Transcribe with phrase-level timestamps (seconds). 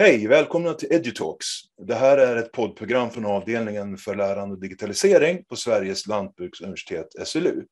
[0.00, 1.46] Hej, välkomna till EduTalks.
[1.86, 7.64] Det här är ett poddprogram från avdelningen för lärande och digitalisering på Sveriges lantbruksuniversitet, SLU.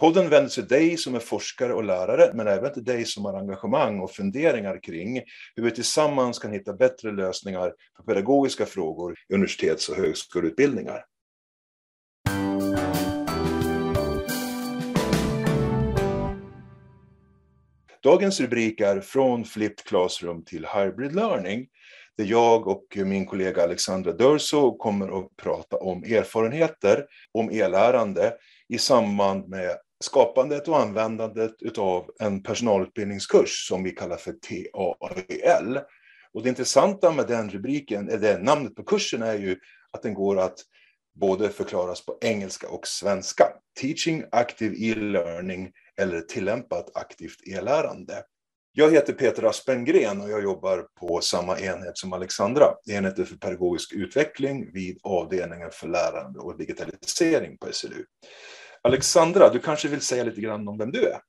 [0.00, 3.24] Podden vänder sig till dig som är forskare och lärare, men även till dig som
[3.24, 5.22] har engagemang och funderingar kring
[5.56, 11.04] hur vi tillsammans kan hitta bättre lösningar på pedagogiska frågor i universitets och högskoleutbildningar.
[18.02, 21.66] Dagens rubrik är Från Flipped Classroom till Hybrid Learning,
[22.16, 28.34] där jag och min kollega Alexandra Dörso kommer att prata om erfarenheter om e-lärande
[28.68, 35.80] i samband med skapandet och användandet av en personalutbildningskurs som vi kallar för TAEL.
[36.32, 39.56] Och det intressanta med den rubriken, eller namnet på kursen, är ju
[39.90, 40.58] att den går att
[41.20, 43.44] både förklaras på engelska och svenska.
[43.80, 48.22] Teaching Active E-learning eller tillämpat aktivt e-lärande.
[48.72, 53.92] Jag heter Peter Aspengren och jag jobbar på samma enhet som Alexandra, enheten för pedagogisk
[53.92, 58.04] utveckling vid avdelningen för lärande och digitalisering på SLU.
[58.82, 61.20] Alexandra, du kanske vill säga lite grann om vem du är?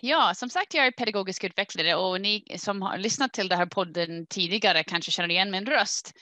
[0.00, 3.66] Ja, som sagt, jag är pedagogisk utvecklare och ni som har lyssnat till den här
[3.66, 6.12] podden tidigare kanske känner igen min röst.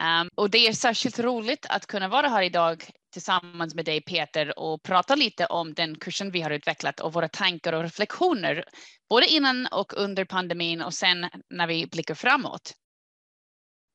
[0.00, 4.58] Um, och det är särskilt roligt att kunna vara här idag tillsammans med dig Peter
[4.58, 8.64] och prata lite om den kursen vi har utvecklat och våra tankar och reflektioner
[9.10, 12.72] både innan och under pandemin och sen när vi blickar framåt.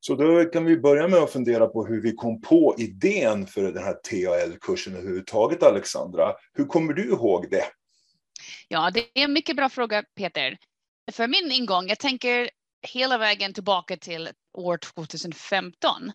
[0.00, 3.62] Så då kan vi börja med att fundera på hur vi kom på idén för
[3.62, 6.32] den här TAL-kursen överhuvudtaget, Alexandra.
[6.52, 7.64] Hur kommer du ihåg det?
[8.68, 10.58] Ja, det är en mycket bra fråga, Peter.
[11.12, 12.50] För min ingång, jag tänker
[12.88, 16.12] hela vägen tillbaka till år 2015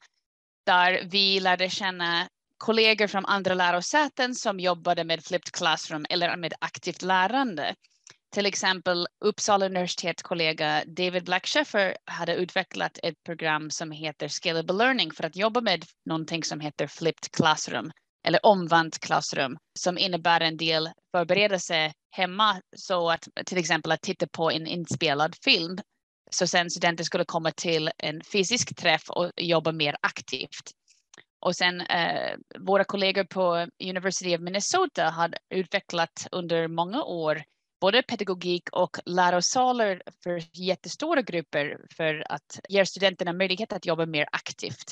[0.66, 2.28] där vi lärde känna
[2.58, 7.76] kollegor från andra lärosäten som jobbade med flipped classroom eller med aktivt lärande.
[8.34, 15.12] Till exempel Uppsala universitets kollega David Blacksheffer hade utvecklat ett program som heter Scalable Learning
[15.12, 17.92] för att jobba med någonting som heter flipped classroom
[18.28, 24.28] eller omvänt klassrum som innebär en del förberedelse hemma så att till exempel att titta
[24.28, 25.78] på en inspelad film
[26.36, 30.72] så sen studenter skulle komma till en fysisk träff och jobba mer aktivt.
[31.40, 37.44] Och sen eh, våra kollegor på University of Minnesota har utvecklat under många år
[37.82, 44.28] både pedagogik och lärosalar för jättestora grupper för att ge studenterna möjlighet att jobba mer
[44.32, 44.92] aktivt.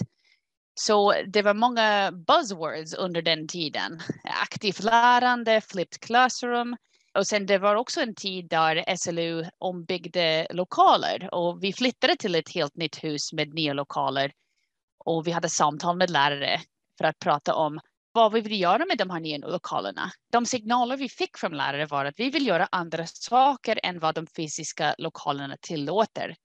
[0.79, 3.99] Så det var många buzzwords under den tiden.
[4.23, 6.75] Aktivt lärande, flipped classroom.
[7.13, 12.35] Och sen det var också en tid där SLU ombyggde lokaler och vi flyttade till
[12.35, 14.31] ett helt nytt hus med nya lokaler.
[14.97, 16.61] Och vi hade samtal med lärare
[16.97, 17.79] för att prata om
[18.11, 20.11] vad vi vill göra med de här nya lokalerna.
[20.31, 24.15] De signaler vi fick från lärare var att vi vill göra andra saker än vad
[24.15, 26.35] de fysiska lokalerna tillåter.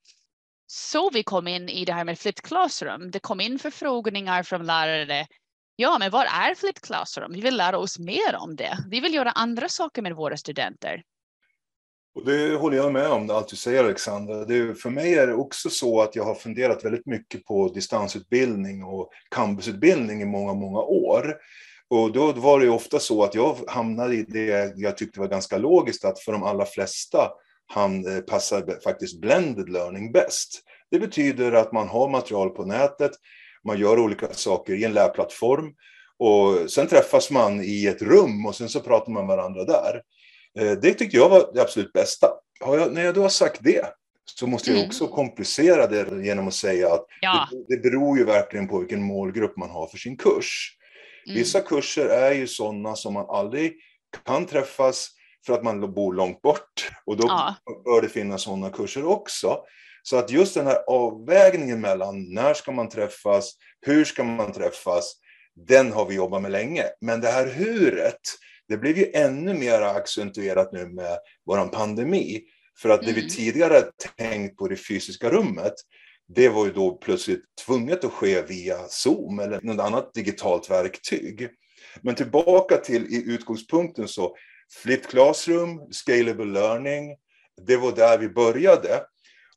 [0.67, 3.11] Så vi kom in i det här med flipped classroom.
[3.11, 5.27] Det kom in förfrågningar från lärare.
[5.77, 7.33] Ja, men vad är flipped classroom?
[7.33, 8.79] Vi vill lära oss mer om det.
[8.91, 11.03] Vi vill göra andra saker med våra studenter.
[12.15, 14.45] Och det håller jag med om, allt du säger Alexandra.
[14.45, 18.85] Det, för mig är det också så att jag har funderat väldigt mycket på distansutbildning
[18.85, 21.37] och campusutbildning i många, många år.
[21.89, 25.59] Och då var det ofta så att jag hamnade i det jag tyckte var ganska
[25.59, 27.31] logiskt, att för de allra flesta
[27.67, 30.63] han eh, passar faktiskt blended learning bäst.
[30.91, 33.13] Det betyder att man har material på nätet,
[33.65, 35.73] man gör olika saker i en lärplattform
[36.19, 40.03] och sen träffas man i ett rum och sen så pratar man med varandra där.
[40.59, 42.29] Eh, det tyckte jag var det absolut bästa.
[42.61, 43.87] Jag, när jag då har sagt det
[44.25, 44.89] så måste jag mm.
[44.89, 47.49] också komplicera det genom att säga att ja.
[47.51, 50.77] det, det beror ju verkligen på vilken målgrupp man har för sin kurs.
[51.27, 51.39] Mm.
[51.39, 53.75] Vissa kurser är ju sådana som man aldrig
[54.25, 55.11] kan träffas
[55.47, 56.91] för att man bor långt bort.
[57.07, 57.55] Och då ja.
[57.85, 59.59] bör det finnas sådana kurser också.
[60.07, 65.15] Så att just den här avvägningen mellan när ska man träffas, hur ska man träffas,
[65.69, 66.85] den har vi jobbat med länge.
[67.01, 68.21] Men det här huret,
[68.69, 72.43] det blev ju ännu mer accentuerat nu med vår pandemi.
[72.79, 73.31] För att det vi mm.
[73.31, 73.83] tidigare
[74.19, 75.75] tänkt på det fysiska rummet,
[76.35, 81.49] det var ju då plötsligt tvunget att ske via Zoom eller något annat digitalt verktyg.
[82.03, 84.37] Men tillbaka till i utgångspunkten så
[84.83, 87.17] Flipped Classroom, Scalable Learning,
[87.67, 89.03] det var där vi började.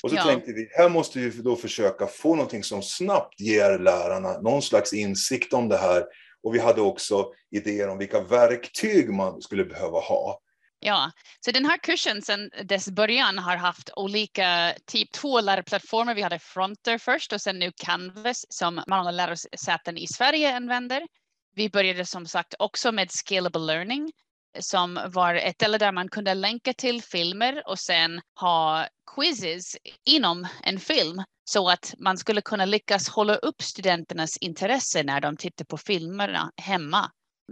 [0.04, 0.24] Och så ja.
[0.24, 4.94] tänkte vi, här måste vi då försöka få någonting som snabbt ger lärarna någon slags
[4.94, 6.06] insikt om det här.
[6.44, 10.40] Och vi hade också idéer om vilka verktyg man skulle behöva ha.
[10.80, 16.16] Ja, så den här kursen sedan dess början har haft olika typ två lärarplattformar.
[16.16, 21.08] Vi hade Fronter först och sen nu Canvas som många lärosäten i Sverige använder.
[21.56, 24.12] Vi började som sagt också med Scalable Learning
[24.59, 30.48] som var ett ställe där man kunde länka till filmer och sen ha quizzes inom
[30.63, 35.65] en film så att man skulle kunna lyckas hålla upp studenternas intresse när de tittar
[35.65, 37.12] på filmerna hemma.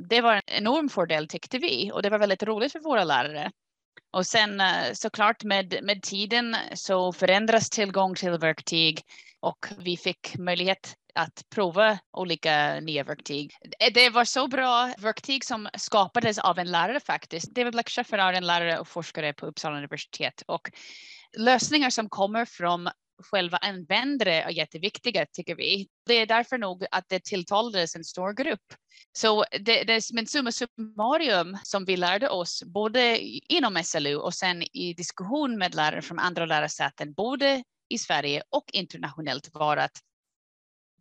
[0.10, 3.52] Det var en enorm fördel tyckte vi och det var väldigt roligt för våra lärare.
[4.12, 9.02] Och sen eh, såklart med, med tiden så förändras tillgång till verktyg
[9.40, 13.52] och vi fick möjlighet att prova olika nya verktyg.
[13.80, 17.56] Eh, det var så bra verktyg som skapades av en lärare faktiskt.
[17.56, 20.72] David Blacksheffer är en lärare och forskare på Uppsala universitet och
[21.38, 22.90] lösningar som kommer från
[23.24, 25.88] själva användare är jätteviktiga tycker vi.
[26.06, 28.74] Det är därför nog att det tilltalades en stor grupp.
[29.18, 33.20] Så det, det är som en summa summarum som vi lärde oss både
[33.50, 38.66] inom SLU och sen i diskussion med lärare från andra lärosäten, både i Sverige och
[38.74, 40.00] internationellt var att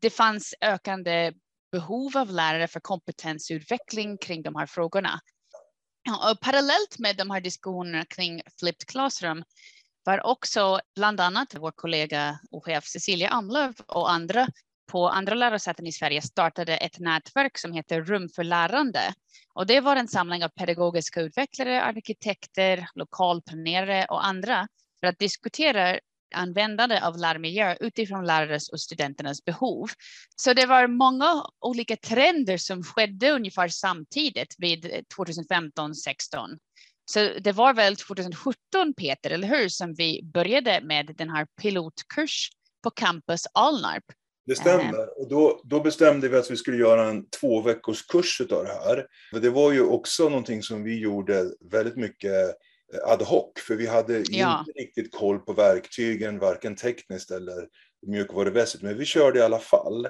[0.04, 1.32] det fanns ökande
[1.72, 5.20] behov av lärare för kompetensutveckling kring de här frågorna.
[6.30, 9.44] Och parallellt med de här diskussionerna kring flipped classroom
[10.04, 14.46] var också bland annat vår kollega och chef Cecilia Amlöv och andra
[14.86, 19.14] på andra lärosäten i Sverige startade ett nätverk som heter Rum för lärande.
[19.54, 24.68] Och det var en samling av pedagogiska utvecklare, arkitekter, lokalplanerare och andra
[25.00, 25.98] för att diskutera
[26.34, 29.90] användande av lärmiljö utifrån lärares och studenternas behov.
[30.36, 36.58] Så det var många olika trender som skedde ungefär samtidigt vid 2015-16.
[37.04, 38.56] Så det var väl 2017
[38.96, 42.50] Peter, eller hur, som vi började med den här pilotkurs
[42.82, 44.04] på campus Alnarp.
[44.46, 45.20] Det stämmer.
[45.20, 48.72] Och då, då bestämde vi att vi skulle göra en två veckors kurs av det
[48.84, 49.06] här.
[49.40, 52.56] Det var ju också någonting som vi gjorde väldigt mycket
[53.05, 54.58] ad hoc, för vi hade ja.
[54.58, 57.69] inte riktigt koll på verktygen, varken tekniskt eller
[58.06, 60.05] mjukvarumässigt, men vi körde i alla fall.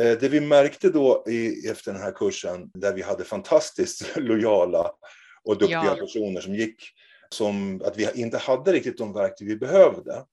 [0.00, 4.90] Eh, det vi märkte då i, efter den här kursen, där vi hade fantastiskt lojala
[5.44, 5.96] och duktiga ja.
[5.96, 6.82] personer som gick,
[7.34, 10.24] som att vi inte hade riktigt de verktyg vi behövde.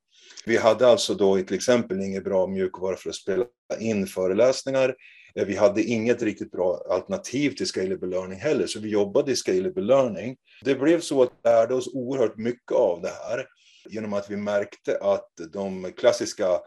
[0.45, 3.45] Vi hade alltså då till exempel ingen bra mjukvara för att spela
[3.79, 4.95] in föreläsningar.
[5.37, 9.35] Eh, vi hade inget riktigt bra alternativ till scalable learning heller, så vi jobbade i
[9.35, 10.37] scalable learning.
[10.61, 13.45] Det blev så att vi lärde oss oerhört mycket av det här
[13.89, 16.59] genom att vi märkte att de klassiska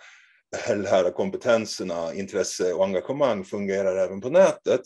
[0.68, 4.80] lärarkompetenserna, intresse och engagemang fungerar även på nätet.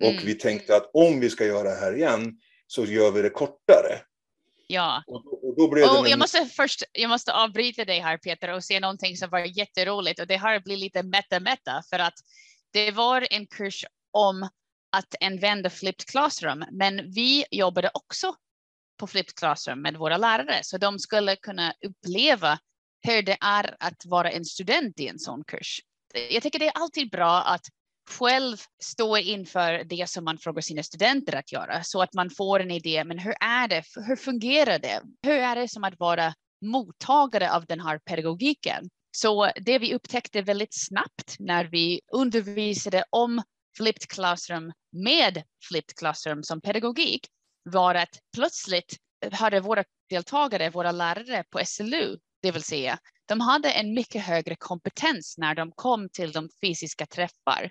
[0.00, 0.26] Och mm.
[0.26, 2.32] vi tänkte att om vi ska göra det här igen
[2.66, 4.00] så gör vi det kortare.
[4.66, 5.02] Ja.
[5.06, 8.64] Och, och, då blev och jag, måste först, jag måste avbryta dig här Peter och
[8.64, 12.14] se någonting som var jätteroligt och det har blivit lite meta-meta för att
[12.72, 14.48] det var en kurs om
[14.92, 18.34] att använda flipped classroom, men vi jobbade också
[18.98, 22.58] på flipped classroom med våra lärare så de skulle kunna uppleva
[23.06, 25.80] hur det är att vara en student i en sån kurs.
[26.30, 27.66] Jag tycker det är alltid bra att
[28.10, 32.60] själv stå inför det som man frågar sina studenter att göra så att man får
[32.60, 33.04] en idé.
[33.04, 33.84] Men hur är det?
[34.06, 35.02] Hur fungerar det?
[35.22, 36.34] Hur är det som att vara
[36.64, 38.90] mottagare av den här pedagogiken?
[39.16, 43.42] Så det vi upptäckte väldigt snabbt när vi undervisade om
[43.76, 47.26] flipped classroom med flipped classroom som pedagogik
[47.62, 48.96] var att plötsligt
[49.32, 54.56] hade våra deltagare, våra lärare på SLU, det vill säga, de hade en mycket högre
[54.56, 57.70] kompetens när de kom till de fysiska träffar.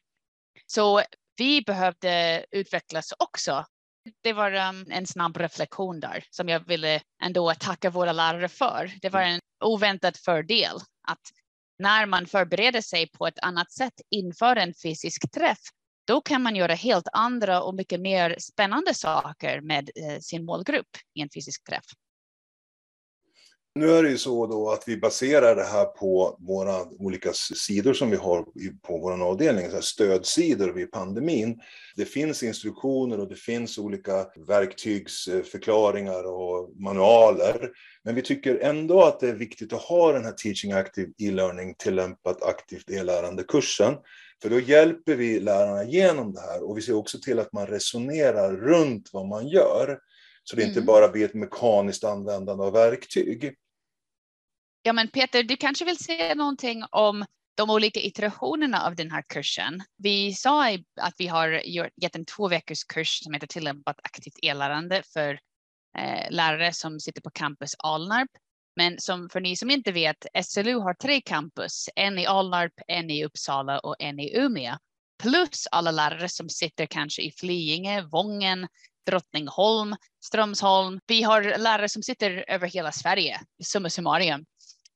[0.65, 1.01] Så
[1.38, 3.65] vi behövde utvecklas också.
[4.24, 8.91] Det var um, en snabb reflektion där som jag ville ändå tacka våra lärare för.
[9.01, 10.77] Det var en oväntad fördel
[11.12, 11.22] att
[11.80, 15.60] när man förbereder sig på ett annat sätt inför en fysisk träff,
[16.08, 20.98] då kan man göra helt andra och mycket mer spännande saker med eh, sin målgrupp
[21.13, 21.86] i en fysisk träff.
[23.75, 27.93] Nu är det ju så då att vi baserar det här på våra olika sidor
[27.93, 28.43] som vi har
[28.81, 31.59] på vår avdelning, så stödsidor vid pandemin.
[31.95, 37.69] Det finns instruktioner och det finns olika verktygsförklaringar och manualer.
[38.03, 41.75] Men vi tycker ändå att det är viktigt att ha den här Teaching Active e-learning
[41.77, 43.93] tillämpat aktivt e-lärande-kursen.
[44.41, 47.67] För då hjälper vi lärarna genom det här och vi ser också till att man
[47.67, 49.99] resonerar runt vad man gör.
[50.43, 50.85] Så det inte mm.
[50.85, 53.55] bara blir ett mekaniskt användande av verktyg.
[54.83, 59.21] Ja, men Peter, du kanske vill säga någonting om de olika iterationerna av den här
[59.27, 59.83] kursen.
[59.97, 60.69] Vi sa
[61.01, 61.61] att vi har
[62.01, 65.39] gett en två veckors kurs som heter tillämpat aktivt e-lärande för
[65.97, 68.29] eh, lärare som sitter på campus Alnarp.
[68.75, 73.09] Men som för ni som inte vet, SLU har tre campus, en i Alnarp, en
[73.09, 74.77] i Uppsala och en i Umeå.
[75.23, 78.67] Plus alla lärare som sitter kanske i Flyinge, Vången,
[79.05, 79.95] Drottningholm,
[80.25, 81.00] Strömsholm.
[81.07, 84.45] Vi har lärare som sitter över hela Sverige, summa summarum.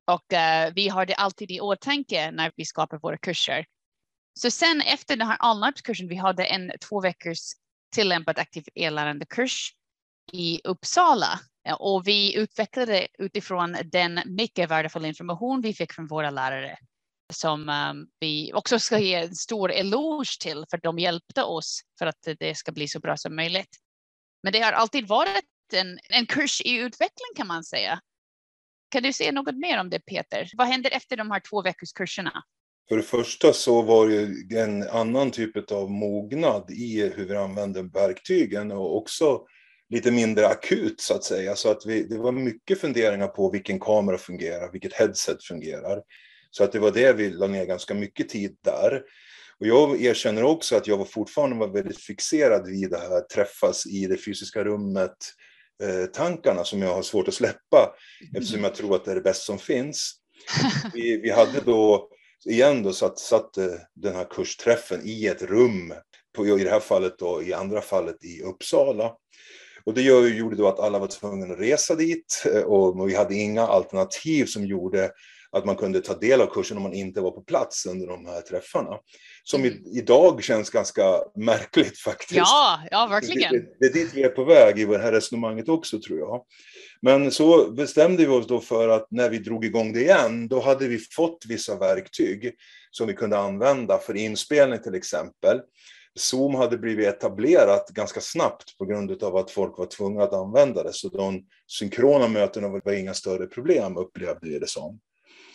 [0.05, 3.65] Och uh, vi har det alltid i åtanke när vi skapar våra kurser.
[4.39, 7.39] Så sen efter den här Alnarpskursen, vi hade en två veckors
[7.95, 9.73] tillämpad aktiv e-lärandekurs
[10.31, 11.39] i Uppsala
[11.79, 16.77] och vi utvecklade utifrån den mycket värdefulla information vi fick från våra lärare
[17.33, 22.05] som um, vi också ska ge en stor eloge till för de hjälpte oss för
[22.05, 23.77] att det ska bli så bra som möjligt.
[24.43, 27.99] Men det har alltid varit en, en kurs i utveckling kan man säga.
[28.95, 30.49] Kan du säga något mer om det Peter?
[30.57, 32.43] Vad händer efter de här två veckors kurserna?
[32.89, 34.07] För det första så var
[34.49, 39.41] det en annan typ av mognad i hur vi använder verktygen och också
[39.89, 41.55] lite mindre akut så att säga.
[41.55, 46.01] Så att vi, det var mycket funderingar på vilken kamera fungerar, vilket headset fungerar.
[46.51, 49.01] Så att det var det vi la ner ganska mycket tid där.
[49.59, 53.85] Och jag erkänner också att jag var fortfarande var väldigt fixerad vid det här träffas
[53.85, 55.17] i det fysiska rummet,
[55.83, 57.95] Eh, tankarna som jag har svårt att släppa
[58.37, 60.13] eftersom jag tror att det är det bästa som finns.
[60.93, 62.09] Vi, vi hade då
[62.45, 63.65] igen då satt, satt eh,
[63.95, 65.93] den här kursträffen i ett rum,
[66.35, 69.11] på, i det här fallet då, i andra fallet i Uppsala.
[69.83, 73.35] Och det gjorde då att alla var tvungna att resa dit eh, och vi hade
[73.35, 75.11] inga alternativ som gjorde
[75.51, 78.25] att man kunde ta del av kursen om man inte var på plats under de
[78.25, 78.99] här träffarna.
[79.47, 79.83] Som i, mm.
[79.85, 81.03] idag känns ganska
[81.35, 82.33] märkligt faktiskt.
[82.33, 83.53] Ja, ja verkligen.
[83.53, 86.19] Det, det, det är dit vi är på väg i det här resonemanget också tror
[86.19, 86.43] jag.
[87.01, 90.59] Men så bestämde vi oss då för att när vi drog igång det igen, då
[90.59, 92.53] hade vi fått vissa verktyg
[92.91, 95.61] som vi kunde använda för inspelning till exempel.
[96.19, 100.83] Zoom hade blivit etablerat ganska snabbt på grund av att folk var tvungna att använda
[100.83, 100.93] det.
[100.93, 104.99] Så de synkrona mötena var inga större problem upplevde vi det som.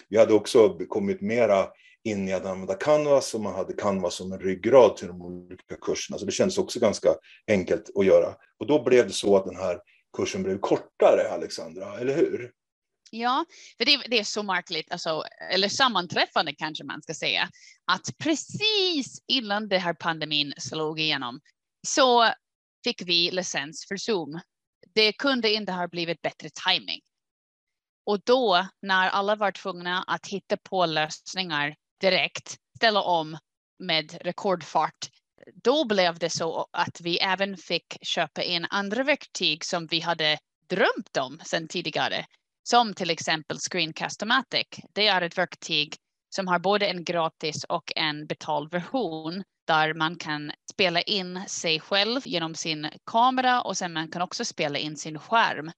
[0.09, 1.66] Vi hade också kommit mera
[2.04, 5.76] in i att använda Canvas och man hade Canvas som en ryggrad till de olika
[5.80, 6.19] kurserna.
[6.19, 7.09] Så det kändes också ganska
[7.47, 8.35] enkelt att göra.
[8.59, 9.80] Och då blev det så att den här
[10.16, 12.52] kursen blev kortare, Alexandra, eller hur?
[13.11, 13.45] Ja,
[13.78, 17.49] för det, det, är så märkligt, alltså, eller sammanträffande kanske man ska säga,
[17.85, 21.40] att precis innan den här pandemin slog igenom
[21.87, 22.33] så
[22.85, 24.40] fick vi licens för Zoom.
[24.95, 27.00] Det kunde inte ha blivit bättre timing.
[28.07, 33.38] Och då när alla var tvungna att hitta på lösningar direkt, ställa om
[33.78, 35.11] med rekordfart,
[35.54, 40.38] då blev det så att vi även fick köpa in andra verktyg som vi hade
[40.66, 42.26] drömt om sedan tidigare.
[42.62, 44.66] Som till exempel Screencast-O-Matic.
[44.92, 45.97] Det är ett verktyg
[46.35, 51.80] som har både en gratis och en betald version där man kan spela in sig
[51.80, 55.73] själv genom sin kamera och sen man kan också spela in sin skärm.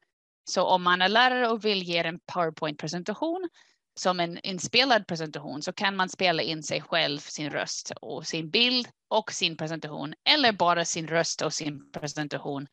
[0.44, 3.48] Så om man är lärare och vill ge en PowerPoint-presentation
[3.94, 8.50] som en inspelad presentation så kan man spela in sig själv, sin röst och sin
[8.50, 12.66] bild och sin presentation eller bara sin röst och sin presentation.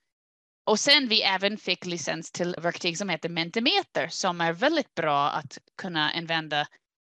[0.65, 5.29] Och sen vi även fick licens till verktyg som heter Mentimeter som är väldigt bra
[5.29, 6.67] att kunna använda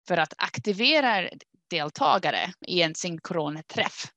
[0.08, 1.30] för att aktivera
[1.70, 4.13] deltagare i en synkron träff.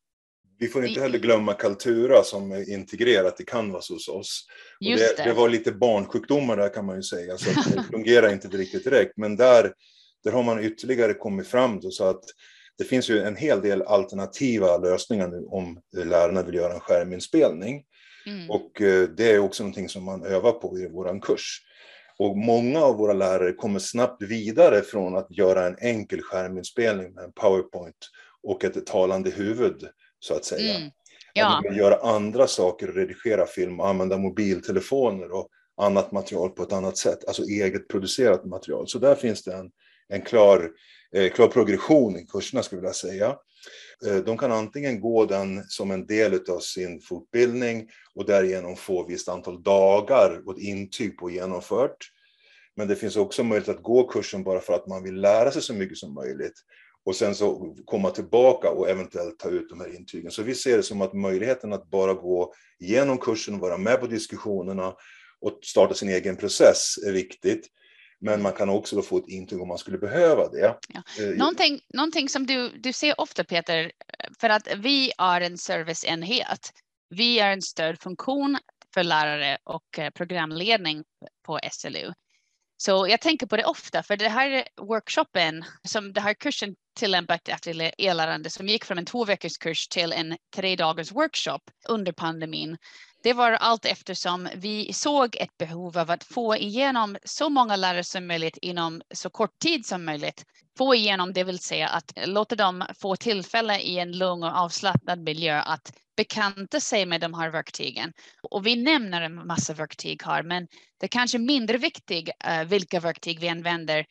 [0.59, 4.47] Vi får inte heller glömma Kaltura som är integrerat i Canvas hos oss.
[4.81, 5.25] Det, det.
[5.25, 9.13] det, var lite barnsjukdomar där kan man ju säga, så det fungerar inte riktigt direkt.
[9.17, 9.73] Men där,
[10.25, 12.25] där har man ytterligare kommit fram då, så att
[12.79, 17.85] det finns ju en hel del alternativa lösningar nu om lärarna vill göra en skärminspelning.
[18.27, 18.51] Mm.
[18.51, 21.63] Och eh, det är också någonting som man övar på i vår kurs.
[22.19, 27.25] Och många av våra lärare kommer snabbt vidare från att göra en enkel skärminspelning med
[27.25, 27.97] en powerpoint
[28.43, 29.89] och ett talande huvud
[30.27, 30.77] så att säga.
[30.77, 30.91] Mm.
[31.35, 31.47] Ja.
[31.47, 36.73] Att man vill göra andra saker, redigera film, använda mobiltelefoner och annat material på ett
[36.73, 38.89] annat sätt, alltså eget producerat material.
[38.89, 39.71] Så där finns det en,
[40.09, 40.71] en klar,
[41.13, 43.37] eh, klar progression i kurserna skulle jag vilja säga.
[44.07, 49.03] Eh, de kan antingen gå den som en del av sin fortbildning och därigenom få
[49.03, 51.97] ett visst antal dagar och ett intyg på genomfört.
[52.77, 55.63] Men det finns också möjlighet att gå kursen bara för att man vill lära sig
[55.63, 56.63] så mycket som möjligt
[57.07, 60.31] och sen så komma tillbaka och eventuellt ta ut de här intygen.
[60.31, 64.07] Så vi ser det som att möjligheten att bara gå igenom kursen, vara med på
[64.07, 64.95] diskussionerna
[65.41, 67.67] och starta sin egen process är viktigt.
[68.21, 70.79] Men man kan också få ett intyg om man skulle behöva det.
[70.89, 71.03] Ja.
[71.21, 73.93] Eh, någonting, någonting som du, du ser ofta Peter,
[74.41, 76.73] för att vi är en serviceenhet.
[77.09, 78.59] Vi är en stödfunktion
[78.95, 81.05] för lärare och eh, programledning
[81.47, 82.13] på SLU.
[82.77, 87.49] Så jag tänker på det ofta, för det här workshopen, som den här kursen tillämpat
[87.49, 92.13] efter e-lärande som gick från en två veckors kurs till en tre dagars workshop under
[92.13, 92.77] pandemin.
[93.23, 98.05] Det var allt eftersom vi såg ett behov av att få igenom så många lärare
[98.05, 100.45] som möjligt inom så kort tid som möjligt.
[100.79, 105.21] Få igenom, det vill säga att låta dem få tillfälle i en lugn och avslappnad
[105.21, 108.13] miljö att bekanta sig med de här verktygen.
[108.43, 110.67] Och vi nämner en massa verktyg här, men
[111.01, 114.07] det är kanske mindre viktigt eh, vilka verktyg vi använder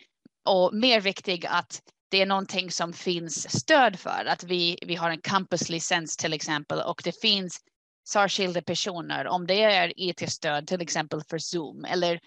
[0.45, 4.25] och mer viktigt att det är någonting som finns stöd för.
[4.25, 7.59] Att vi, vi har en campuslicens till exempel och det finns
[8.09, 12.19] särskilda personer, om det är IT-stöd till exempel för Zoom eller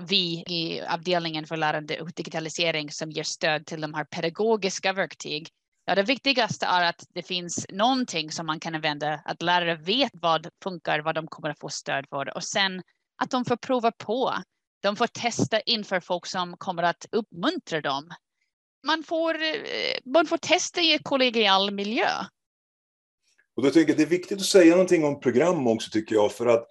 [0.00, 5.48] vi i avdelningen för lärande och digitalisering som ger stöd till de här pedagogiska verktyg.
[5.84, 10.12] Ja, det viktigaste är att det finns någonting som man kan använda, att lärare vet
[10.14, 12.82] vad funkar, vad de kommer att få stöd för och sen
[13.22, 14.34] att de får prova på.
[14.82, 18.10] De får testa inför folk som kommer att uppmuntra dem.
[18.86, 22.08] Man får, eh, man får testa i en kollegial miljö.
[23.56, 26.46] Och då tycker det är viktigt att säga någonting om program också tycker jag, för
[26.46, 26.66] att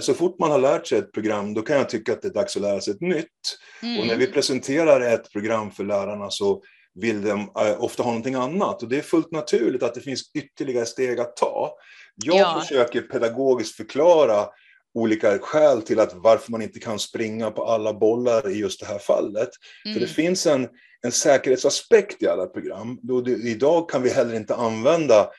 [0.00, 2.32] så fort man har lärt sig ett program, då kan jag tycka att det är
[2.32, 3.58] dags att lära sig ett nytt.
[3.82, 4.00] Mm.
[4.00, 6.62] Och när vi presenterar ett program för lärarna så
[6.94, 8.82] vill de äh, ofta ha någonting annat.
[8.82, 11.74] Och det är fullt naturligt att det finns ytterligare steg att ta.
[12.14, 12.60] Jag ja.
[12.60, 14.48] försöker pedagogiskt förklara
[14.94, 18.86] olika skäl till att varför man inte kan springa på alla bollar i just det
[18.86, 19.48] här fallet.
[19.84, 19.94] Mm.
[19.94, 20.68] För det finns en,
[21.02, 22.98] en säkerhetsaspekt i alla program.
[23.02, 25.30] Då idag kan vi heller inte använda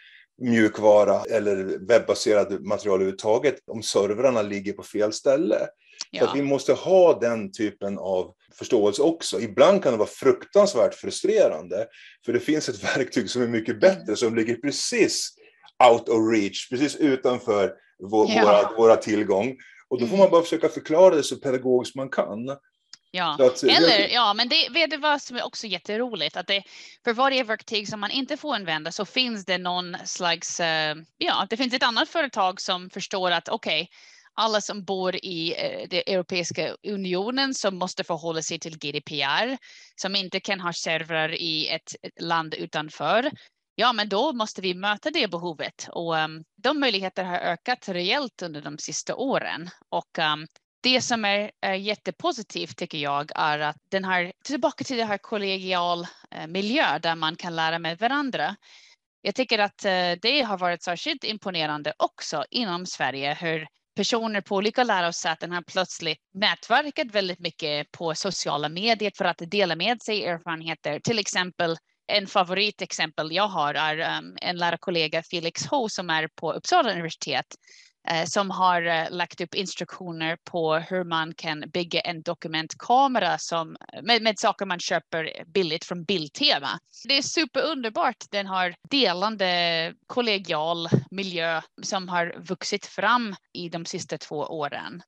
[0.42, 5.68] mjukvara eller webbaserad material överhuvudtaget om servrarna ligger på fel ställe.
[6.12, 6.20] Ja.
[6.20, 9.42] Så att vi måste ha den typen av förståelse också.
[9.42, 11.88] Ibland kan det vara fruktansvärt frustrerande,
[12.26, 14.16] för det finns ett verktyg som är mycket bättre, mm.
[14.16, 15.30] som ligger precis
[15.92, 17.74] out of reach, precis utanför
[18.10, 18.42] vår, ja.
[18.42, 19.56] våra, våra tillgång.
[19.88, 20.32] Och då får man mm.
[20.32, 22.58] bara försöka förklara det så pedagogiskt man kan.
[23.16, 26.38] Ja, att, eller ja, men det, vet du vad som är också jätteroligt?
[26.38, 26.64] Att det,
[27.04, 30.66] för varje verktyg som man inte får använda så finns det någon slags, uh,
[31.18, 33.88] ja, det finns ett annat företag som förstår att okej, okay,
[34.34, 39.58] alla som bor i uh, den Europeiska unionen som måste förhålla sig till GDPR,
[39.96, 43.32] som inte kan ha servrar i ett land utanför.
[43.76, 48.42] Ja, men då måste vi möta det behovet och um, de möjligheterna har ökat rejält
[48.42, 50.48] under de sista åren och um,
[50.84, 55.18] det som är, är jättepositivt tycker jag är att den här, tillbaka till den här
[55.18, 58.56] kollegial eh, miljö där man kan lära med varandra.
[59.22, 64.56] Jag tycker att eh, det har varit särskilt imponerande också inom Sverige hur personer på
[64.56, 70.26] olika lärosäten har plötsligt nätverkat väldigt mycket på sociala medier för att dela med sig
[70.26, 71.00] erfarenheter.
[71.00, 76.54] Till exempel en favoritexempel jag har är um, en lärarkollega Felix Ho som är på
[76.54, 77.46] Uppsala universitet
[78.12, 83.78] uh, som har uh, lagt upp instruktioner på hur man kan bygga en dokumentkamera som,
[84.04, 86.80] med, med saker man köper billigt från Bildtema.
[87.08, 94.18] Det är superunderbart den har delande kollegial miljö som har vuxit fram i de sista
[94.18, 95.04] två åren.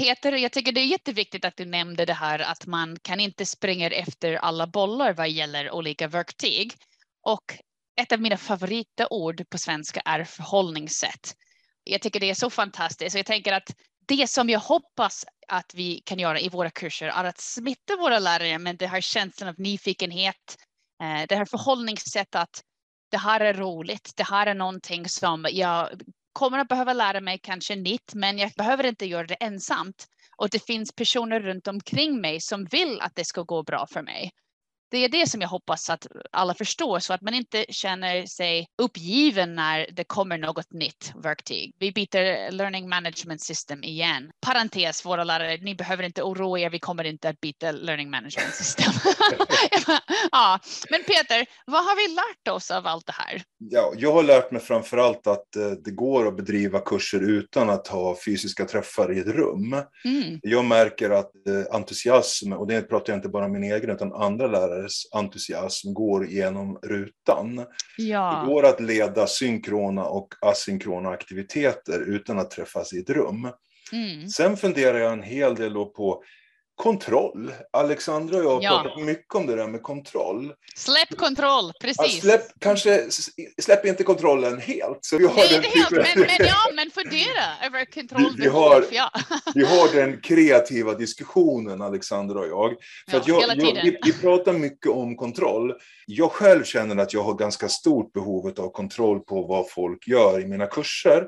[0.00, 3.46] Peter, jag tycker det är jätteviktigt att du nämnde det här att man kan inte
[3.46, 6.72] springa efter alla bollar vad gäller olika verktyg.
[7.22, 7.58] Och
[8.00, 11.34] ett av mina favoritord på svenska är förhållningssätt
[11.90, 13.14] jag tycker det är så fantastiskt.
[13.14, 13.74] och Jag tänker att
[14.06, 18.18] det som jag hoppas att vi kan göra i våra kurser är att smitta våra
[18.18, 20.56] lärare med den här känslan av nyfikenhet,
[21.02, 22.62] eh, det här förhållningssättet att
[23.10, 25.88] det här är roligt, det här är någonting som jag
[26.36, 30.06] kommer att behöva lära mig kanske nytt, men jag behöver inte göra det ensamt.
[30.36, 34.02] Och det finns personer runt omkring mig som vill att det ska gå bra för
[34.02, 34.30] mig
[34.96, 38.66] det är det som jag hoppas att alla förstår så att man inte känner sig
[38.82, 41.74] uppgiven när det kommer något nytt verktyg.
[41.78, 44.30] Vi byter learning management system igen.
[44.46, 48.54] Parentes, våra lärare, ni behöver inte oroa er, vi kommer inte att byta learning management
[48.54, 48.92] system.
[50.32, 53.42] ja, men Peter, vad har vi lärt oss av allt det här?
[53.58, 57.70] Ja, jag har lärt mig framför allt att eh, det går att bedriva kurser utan
[57.70, 59.72] att ha fysiska träffar i ett rum.
[60.04, 60.40] Mm.
[60.42, 64.12] Jag märker att eh, entusiasm, och det pratar jag inte bara om min egen utan
[64.12, 67.66] andra lärare, lärares entusiasm går genom rutan.
[67.98, 68.40] Ja.
[68.40, 73.48] Det går att leda synkrona och asynkrona aktiviteter utan att träffas i ett rum.
[73.92, 74.28] Mm.
[74.28, 76.22] Sen funderar jag en hel del på
[76.76, 77.52] kontroll.
[77.72, 78.82] Alexandra och jag har ja.
[78.82, 80.52] pratat mycket om det där med kontroll.
[80.74, 82.14] Släpp kontroll, precis.
[82.14, 83.06] Ja, släpp, kanske,
[83.62, 84.98] släpp inte kontrollen helt.
[85.00, 88.34] Så vi har Nej, den helt, men, men, ja, men fundera över kontroll.
[88.36, 89.10] Vi, vi, har, ja.
[89.54, 92.76] vi har den kreativa diskussionen, Alexandra och jag.
[93.10, 95.72] För ja, jag, jag vi, vi, pratar mycket om kontroll.
[96.06, 100.40] Jag själv känner att jag har ganska stort behov av kontroll på vad folk gör
[100.40, 101.26] i mina kurser.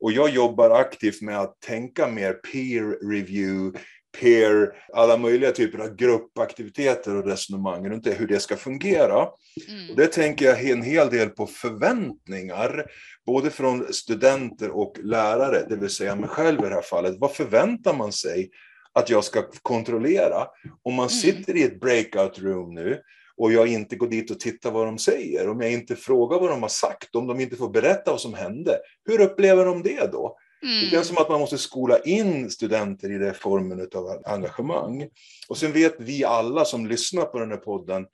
[0.00, 3.78] Och jag jobbar aktivt med att tänka mer peer review,
[4.20, 9.28] peer, alla möjliga typer av gruppaktiviteter och resonemang runt det, hur det ska fungera.
[9.68, 9.90] Mm.
[9.90, 12.86] Och det tänker jag en hel del på förväntningar,
[13.26, 17.14] både från studenter och lärare, det vill säga mig själv i det här fallet.
[17.18, 18.50] Vad förväntar man sig
[18.92, 20.46] att jag ska kontrollera?
[20.82, 21.08] Om man mm.
[21.08, 23.00] sitter i ett breakout room nu
[23.36, 26.50] och jag inte går dit och tittar vad de säger, om jag inte frågar vad
[26.50, 30.12] de har sagt, om de inte får berätta vad som hände, hur upplever de det
[30.12, 30.36] då?
[30.64, 30.80] Mm.
[30.80, 35.08] Det känns som att man måste skola in studenter i den formen av engagemang.
[35.48, 38.06] Och sen vet vi alla som lyssnar på den här podden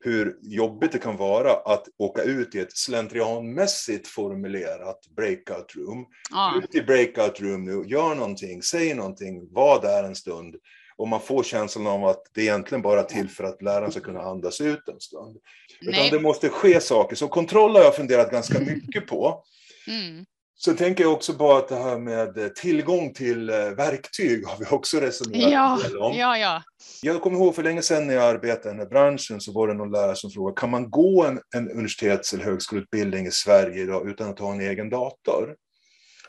[0.00, 6.06] hur jobbigt det kan vara att åka ut i ett slentrianmässigt formulerat breakout room.
[6.32, 6.58] Ah.
[6.58, 10.56] Ut i breakout room nu, gör någonting, säg någonting, var där en stund
[10.98, 14.00] och man får känslan av att det är egentligen bara till för att läraren ska
[14.00, 15.36] kunna andas ut en stund.
[15.80, 16.10] Utan Nej.
[16.10, 17.16] det måste ske saker.
[17.16, 19.44] Så kontroll har jag funderat ganska mycket på.
[19.88, 20.24] Mm.
[20.60, 24.58] Så tänker jag också på att det här med eh, tillgång till eh, verktyg har
[24.58, 26.16] vi också resonerat Ja, om.
[26.16, 26.62] ja, ja.
[27.02, 29.68] Jag kommer ihåg för länge sedan när jag arbetade i den här branschen så var
[29.68, 33.82] det någon lärare som frågade kan man gå en, en universitets eller högskoleutbildning i Sverige
[33.82, 35.56] idag utan att ha en egen dator?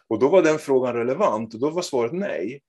[0.10, 2.62] Och då var den frågan relevant och då var svaret nej.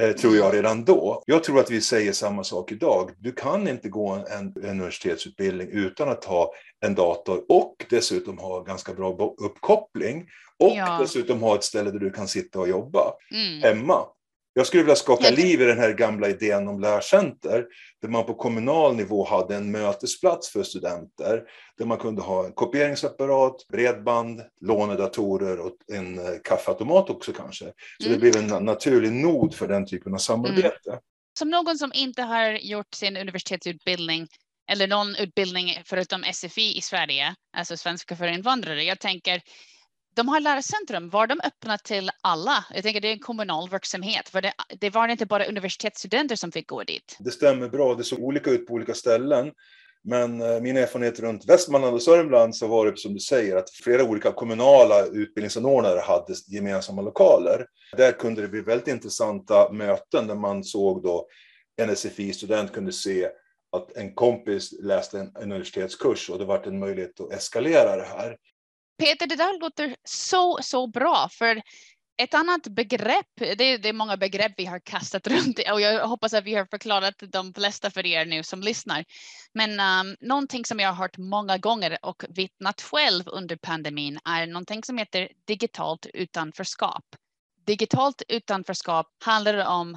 [0.00, 1.22] Eh, tror jag redan då.
[1.26, 3.10] Jag tror att vi säger samma sak idag.
[3.18, 6.52] Du kan inte gå en, en universitetsutbildning utan att ha
[6.86, 10.26] en dator och dessutom ha ganska bra uppkoppling
[10.58, 10.98] och Ja.
[11.00, 13.62] dessutom ha ett ställe där du kan sitta och jobba Mm.
[13.62, 14.06] hemma.
[14.52, 17.66] Jag skulle vilja skaka liv i den här gamla idén om lärcenter,
[18.02, 21.42] där man på kommunal nivå hade en mötesplats för studenter,
[21.78, 27.64] där man kunde ha en kopieringsapparat, bredband, lånedatorer och en eh, kaffeautomat också kanske.
[27.64, 28.20] Så det Mm.
[28.20, 30.98] blev en na- naturlig nod för den typen av samarbete.
[31.38, 34.26] Som någon som inte har gjort sin universitetsutbildning
[34.70, 38.82] eller någon utbildning förutom SFI i Sverige, alltså svenska för invandrare.
[38.84, 39.40] Jag tänker,
[40.18, 42.64] de har lärcentrum, var de öppna till alla?
[42.74, 46.52] Jag tänker det är en kommunal verksamhet, för det, det var inte bara universitetsstudenter som
[46.52, 47.16] fick gå dit.
[47.18, 49.52] Det stämmer bra, det såg olika ut på olika ställen.
[50.04, 53.70] Men eh, min erfarenhet runt Västmanland och Sörmland så var det som du säger att
[53.70, 57.66] flera olika kommunala utbildningsanordnare hade gemensamma lokaler.
[57.96, 61.26] Där kunde det bli väldigt intressanta möten där man såg då
[61.76, 63.28] en SFI-student kunde se
[63.72, 68.36] att en kompis läste en universitetskurs och det var en möjlighet att eskalera det här.
[68.98, 71.62] Peter, det där låter så, så bra, för
[72.22, 76.06] ett annat begrepp, det är, det är många begrepp vi har kastat runt och jag
[76.06, 79.04] hoppas att vi har förklarat de flesta för er nu som lyssnar.
[79.54, 84.46] Men um, någonting som jag har hört många gånger och vittnat själv under pandemin är
[84.46, 87.04] någonting som heter digitalt utanförskap.
[87.66, 89.96] Digitalt utanförskap handlar om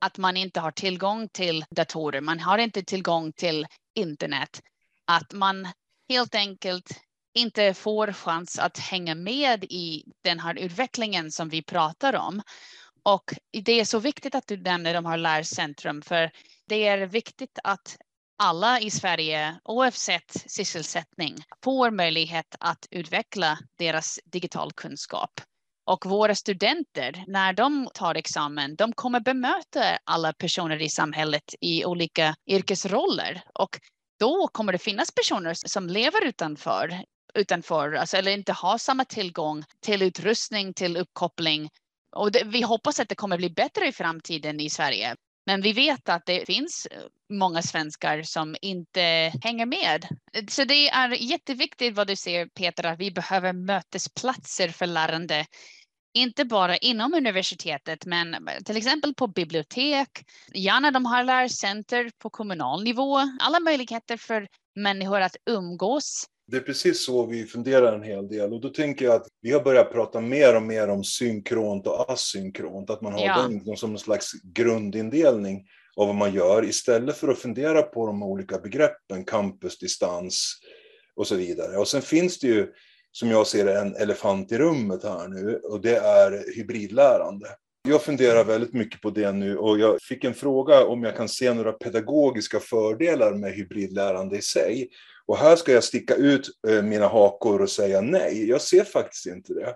[0.00, 4.60] att man inte har tillgång till datorer, man har inte tillgång till internet,
[5.04, 5.68] att man
[6.08, 7.00] helt enkelt
[7.34, 12.42] inte får chans att hänga med i den här utvecklingen som vi pratar om.
[13.02, 16.30] Och det är så viktigt att du nämner de här lärcentrum, för
[16.66, 17.96] det är viktigt att
[18.42, 25.40] alla i Sverige, oavsett sysselsättning, får möjlighet att utveckla deras digital kunskap.
[25.86, 31.84] Och våra studenter, när de tar examen, de kommer bemöta alla personer i samhället i
[31.84, 33.42] olika yrkesroller.
[33.54, 33.80] Och
[34.18, 39.64] då kommer det finnas personer som lever utanför, utanför alltså, eller inte har samma tillgång
[39.80, 41.68] till utrustning, till uppkoppling.
[42.16, 45.16] Och det, vi hoppas att det kommer bli bättre i framtiden i Sverige.
[45.46, 46.98] Men vi vet att det finns eh,
[47.32, 50.08] många svenskar som inte hänger med.
[50.48, 55.46] Så det är jätteviktigt vad du säger Peter, att vi behöver mötesplatser för lärande.
[56.14, 60.08] Inte bara inom universitetet, men till exempel på bibliotek.
[60.54, 63.18] Gärna de har lärcenter på kommunal nivå.
[63.40, 66.26] Alla möjligheter för människor att umgås.
[66.50, 69.52] Det är precis så vi funderar en hel del och då tänker jag att vi
[69.52, 73.48] har börjat prata mer och mer om synkront och asynkront, att man har Ja.
[73.64, 78.22] den som en slags grundindelning av vad man gör istället för att fundera på de
[78.22, 80.56] olika begreppen campus, distans
[81.16, 81.76] och så vidare.
[81.76, 82.72] Och sen finns det ju,
[83.12, 87.46] som jag ser det, en elefant i rummet här nu och det är hybridlärande.
[87.88, 91.28] Jag funderar väldigt mycket på det nu och jag fick en fråga om jag kan
[91.28, 94.88] se några pedagogiska fördelar med hybridlärande i sig.
[95.30, 99.26] Och här ska jag sticka ut eh, mina hakor och säga nej, jag ser faktiskt
[99.26, 99.74] inte det.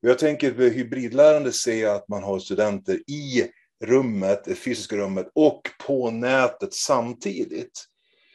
[0.00, 3.50] Jag tänker med hybridlärande ser att man har studenter i
[3.84, 7.84] rummet, det fysiska rummet och på nätet samtidigt.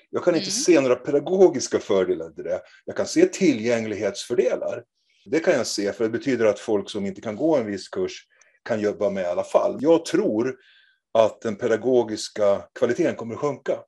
[0.10, 0.52] Jag kan inte Mm.
[0.52, 2.62] se några pedagogiska fördelar till det.
[2.86, 4.84] Jag kan se tillgänglighetsfördelar.
[5.26, 7.90] Det kan jag se, för det betyder att folk som inte kan gå en viss
[7.90, 8.26] kurs
[8.66, 9.78] kan jobba med i alla fall.
[9.80, 10.56] Jag tror
[11.14, 13.80] att den pedagogiska kvaliteten kommer att sjunka.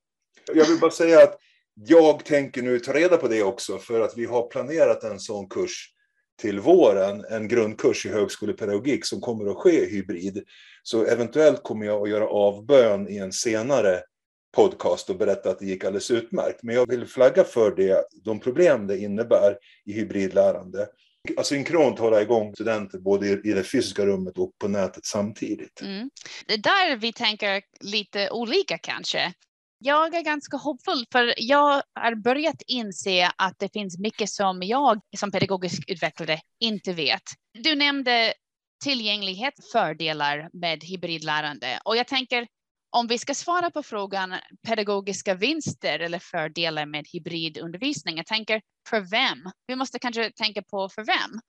[0.54, 1.40] Jag vill bara säga att
[1.76, 5.50] jag tänker nu ta reda på det också, för att vi har planerat en sån
[5.50, 5.90] kurs
[6.42, 10.44] till våren, en grundkurs i högskolepedagogik som kommer att ske hybrid.
[10.84, 14.02] Så eventuellt kommer jag att göra avbön i en senare
[14.56, 16.64] podcast och berätta att det gick alldeles utmärkt.
[16.64, 20.88] Men jag vill flagga för det, de problem det innebär i hybridlärande.
[21.38, 25.82] Asynkront hålla igång studenter både i det fysiska rummet och på nätet samtidigt.
[25.82, 26.10] Mm.
[26.48, 29.34] Det är där vi tänker lite olika kanske.
[29.86, 35.02] Jag är ganska hoppfull för jag har börjat inse att det finns mycket som jag
[35.18, 37.22] som pedagogisk utvecklare inte vet.
[37.54, 38.34] Du nämnde
[38.84, 42.48] tillgänglighet, fördelar med hybridlärande och jag tänker
[42.90, 44.36] om vi ska svara på frågan
[44.68, 49.52] pedagogiska vinster eller fördelar med hybridundervisning, jag tänker för vem?
[49.68, 51.40] Vi måste kanske tänka på för vem?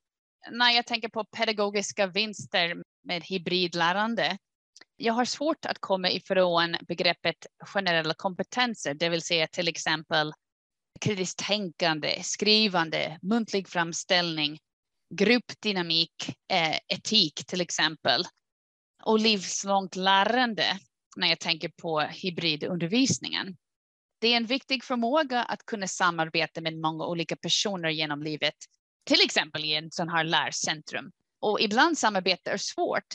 [0.50, 4.38] När jag tänker på pedagogiska vinster med hybridlärande
[4.96, 10.32] jag har svårt att komma ifrån begreppet generella kompetenser, det vill säga till exempel
[11.00, 14.58] kritiskt tänkande, skrivande, muntlig framställning,
[15.14, 18.24] gruppdynamik, eh, etik till exempel
[19.02, 20.78] och livslångt lärande
[21.16, 23.56] när jag tänker på hybridundervisningen.
[24.20, 28.54] Det är en viktig förmåga att kunna samarbeta med många olika personer genom livet,
[29.04, 31.10] till exempel i en sån här lärcentrum.
[31.40, 33.06] Och ibland samarbete är svårt.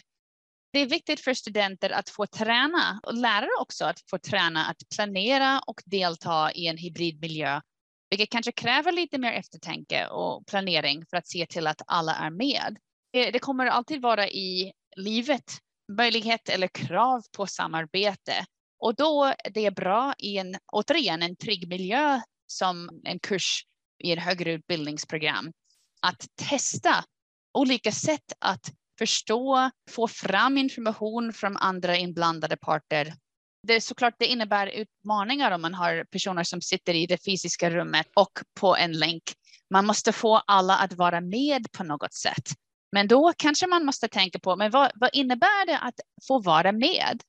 [0.71, 4.77] Det är viktigt för studenter att få träna och lärare också att få träna att
[4.95, 7.62] planera och delta i en hybridmiljö,
[8.10, 12.29] vilket kanske kräver lite mer eftertanke och planering för att se till att alla är
[12.29, 12.77] med.
[13.13, 15.58] Eh, det kommer alltid vara i livet
[15.97, 18.45] möjlighet eller krav på samarbete
[18.79, 23.65] och då det är bra i en, återigen, en trygg miljö som en kurs
[24.03, 25.51] i ett högre utbildningsprogram
[26.01, 27.03] att testa
[27.53, 33.13] olika sätt att förstå, få fram information från andra inblandade parter.
[33.67, 37.69] Det är såklart det innebär utmaningar om man har personer som sitter i det fysiska
[37.69, 39.23] rummet och på en länk.
[39.73, 42.49] Man måste få alla att vara med på något sätt.
[42.91, 46.71] Men då kanske man måste tänka på, men vad, vad innebär det att få vara
[46.71, 47.21] med?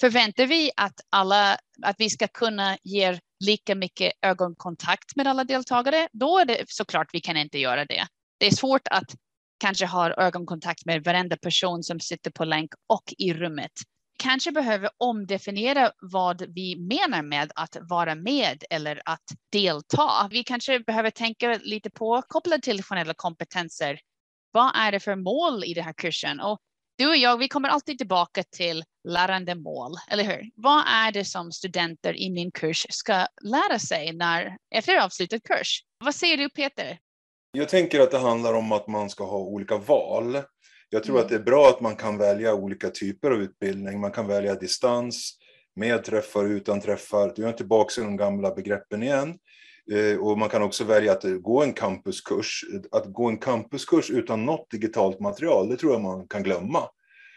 [0.00, 6.08] Förväntar vi att alla, att vi ska kunna ge lika mycket ögonkontakt med alla deltagare,
[6.12, 8.06] då är det såklart vi kan inte göra det.
[8.38, 9.14] Det är svårt att
[9.58, 13.72] kanske har ögonkontakt med varenda person som sitter på länk och i rummet.
[14.18, 20.28] Kanske behöver omdefiniera vad vi menar med att vara med eller att delta.
[20.30, 24.00] Vi kanske behöver tänka lite på kopplat till generella kompetenser.
[24.52, 26.40] Vad är det för mål i den här kursen?
[26.40, 26.58] Och
[26.98, 30.50] du och jag, vi kommer alltid tillbaka till lärandemål, eller hur?
[30.54, 35.82] Vad är det som studenter i min kurs ska lära sig när, efter avslutad kurs?
[35.98, 36.98] Vad säger du Peter?
[37.52, 40.38] Jag tänker att det handlar om att man ska ha olika val.
[40.90, 41.24] Jag tror mm.
[41.24, 44.00] att det är bra att man kan välja olika typer av utbildning.
[44.00, 45.38] Man kan välja distans,
[45.76, 47.32] med träffar, utan träffar.
[47.36, 49.38] Du är tillbaka i de gamla begreppen igen.
[49.92, 52.64] Eh, och man kan också välja att gå en campuskurs.
[52.92, 56.82] Att gå en campuskurs utan något digitalt material, det tror jag man kan glömma.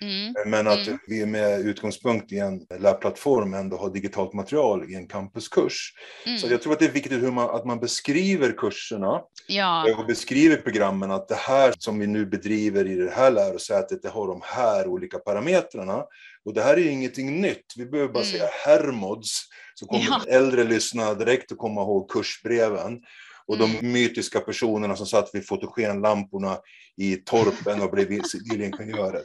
[0.02, 0.34] Mm.
[0.46, 1.00] Men att mm.
[1.08, 5.94] vi med utgångspunkt i en labbplattform ändå har digitalt material i en campuskurs.
[6.26, 6.38] Mm.
[6.38, 9.96] Så jag tror att det är viktigt hur man, att man beskriver kurserna ja.
[9.98, 14.10] och beskriver programmen att det här som vi nu bedriver i det här lärosätet, det
[14.10, 16.04] har de här olika parametrarna.
[16.46, 17.74] Och det här är ingenting nytt.
[17.78, 18.32] Vi behöver bara mm.
[18.32, 19.42] säga Hermods
[19.76, 20.22] så kommer ja.
[20.28, 23.00] äldre lyssnare direkt att komma ihåg kursbreven.
[23.48, 23.92] Och de mm.
[23.92, 26.58] mytiska personerna som satt vid fotogenlamporna
[26.98, 29.22] i torpen och blev civilingenjörer.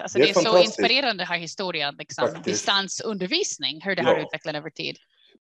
[0.00, 2.28] Alltså det, är, det är så inspirerande den här historien, liksom.
[2.44, 4.08] distansundervisning, hur det ja.
[4.08, 4.96] har utvecklat över tid.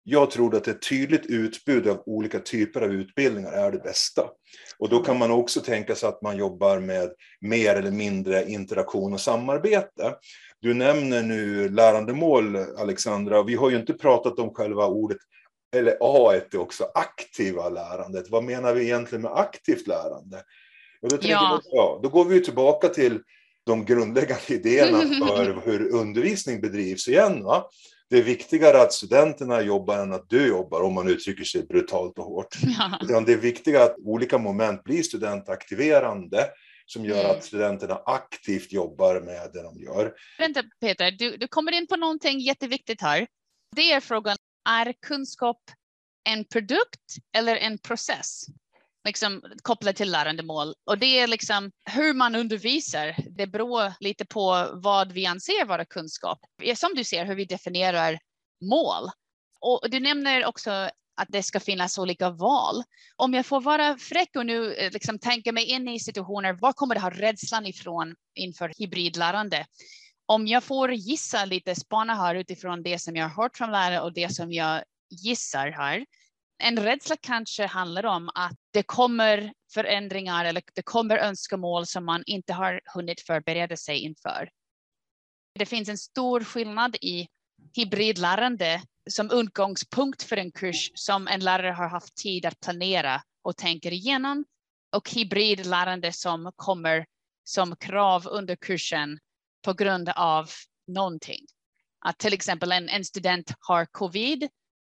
[0.03, 4.29] Jag tror att ett tydligt utbud av olika typer av utbildningar är det bästa.
[4.77, 7.09] Och då kan man också tänka sig att man jobbar med
[7.41, 10.15] mer eller mindre interaktion och samarbete.
[10.59, 13.43] Du nämner nu lärandemål, Alexandra.
[13.43, 15.17] Vi har ju inte pratat om själva ordet,
[15.75, 18.29] eller A är också, aktiva lärandet.
[18.29, 20.43] Vad menar vi egentligen med aktivt lärande?
[21.01, 21.27] Och då, ja.
[21.29, 23.19] Jag, ja, då går vi tillbaka till
[23.65, 27.43] de grundläggande idéerna för hur undervisning bedrivs igen.
[27.43, 27.65] Va?
[28.09, 32.19] Det är viktigare att studenterna jobbar än att du jobbar, om man uttrycker sig brutalt
[32.19, 32.55] och hårt.
[33.07, 33.21] Ja.
[33.25, 36.47] Det är viktigare att olika moment blir studentaktiverande
[36.85, 37.31] som gör mm.
[37.31, 40.13] att studenterna aktivt jobbar med det de gör.
[40.37, 43.27] Vänta Peter, du, du kommer in på någonting jätteviktigt här.
[43.75, 44.37] Det är frågan,
[44.69, 45.61] är kunskap
[46.29, 48.45] en produkt eller en process?
[49.05, 50.73] Liksom kopplat till lärandemål.
[50.85, 53.15] Och det är liksom hur man undervisar.
[53.29, 56.39] Det beror lite på vad vi anser vara kunskap.
[56.75, 58.19] Som du ser hur vi definierar
[58.61, 59.09] mål.
[59.59, 62.83] Och du nämner också att det ska finnas olika val.
[63.15, 66.73] Om jag får vara fräck och nu eh, liksom tänka mig in i situationer, var
[66.73, 69.65] kommer det här rädslan ifrån inför hybridlärande?
[70.25, 74.01] Om jag får gissa lite, spana här utifrån det som jag har hört från lärare
[74.01, 76.05] och det som jag gissar här.
[76.63, 82.23] En rädsla kanske handlar om att det kommer förändringar eller det kommer önskemål som man
[82.25, 84.49] inte har hunnit förbereda sig inför.
[85.59, 87.27] Det finns en stor skillnad i
[87.75, 93.57] hybridlärande som utgångspunkt för en kurs som en lärare har haft tid att planera och
[93.57, 94.45] tänker igenom
[94.95, 97.05] och hybridlärande som kommer
[97.43, 99.19] som krav under kursen
[99.65, 100.49] på grund av
[100.87, 101.45] någonting.
[102.05, 104.49] Att till exempel en, en student har covid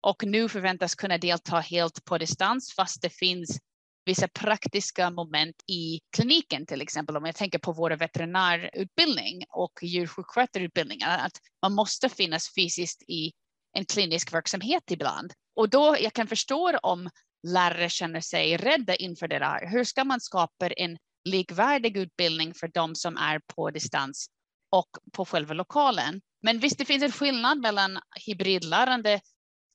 [0.03, 3.59] och nu förväntas kunna delta helt på distans fast det finns
[4.05, 7.17] vissa praktiska moment i kliniken till exempel.
[7.17, 13.33] Om jag tänker på vår veterinärutbildning och djursjukskötarutbildningar, att man måste finnas fysiskt i
[13.73, 15.33] en klinisk verksamhet ibland.
[15.57, 17.11] Och då jag kan förstå om
[17.47, 19.71] lärare känner sig rädda inför det där.
[19.71, 24.27] Hur ska man skapa en likvärdig utbildning för de som är på distans
[24.71, 26.21] och på själva lokalen.
[26.43, 29.21] Men visst, det finns en skillnad mellan hybridlärande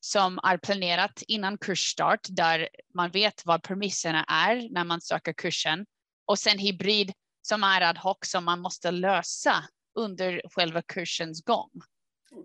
[0.00, 5.86] som är planerat innan kursstart där man vet vad premisserna är när man söker kursen
[6.26, 11.70] och sen hybrid som är ad hoc som man måste lösa under själva kursens gång.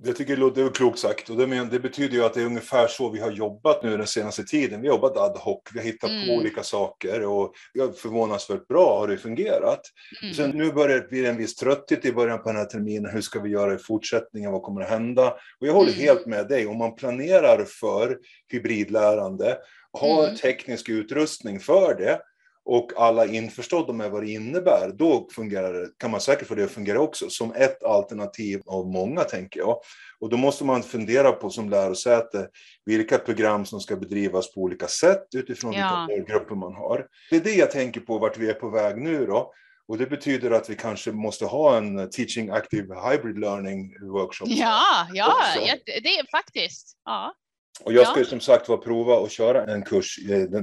[0.03, 2.45] Det tycker jag låter klokt sagt och det, men, det betyder ju att det är
[2.45, 4.81] ungefär så vi har jobbat nu den senaste tiden.
[4.81, 6.27] Vi har jobbat ad hoc, vi har hittat mm.
[6.27, 7.53] på olika saker och
[7.95, 9.81] förvånansvärt bra har det fungerat.
[10.21, 10.33] Mm.
[10.33, 13.11] Sen nu börjar det bli en viss trötthet i början på den här terminen.
[13.11, 14.51] Hur ska vi göra i fortsättningen?
[14.51, 15.31] Vad kommer att hända?
[15.59, 16.01] Och jag håller mm.
[16.01, 16.67] helt med dig.
[16.67, 18.17] Om man planerar för
[18.51, 19.57] hybridlärande,
[19.91, 20.35] har mm.
[20.35, 22.19] teknisk utrustning för det,
[22.65, 26.63] och alla införstådda med vad det innebär, då fungerar det, kan man säkert få det
[26.63, 29.77] att fungera också, som ett alternativ av många, tänker jag.
[30.19, 32.47] Och då måste man fundera på som lärosäte
[32.85, 36.07] vilka program som ska bedrivas på olika sätt utifrån ja.
[36.09, 37.07] vilka grupper man har.
[37.29, 39.53] Det är det jag tänker på, vart vi är på väg nu då.
[39.87, 44.45] Och det betyder att vi kanske måste ha en Teaching Active Hybrid Learning workshop.
[44.47, 46.97] Ja, ja, ja det är faktiskt.
[47.05, 47.33] Ja.
[47.81, 48.25] Och jag ska ja.
[48.25, 50.19] som sagt var prova att köra en kurs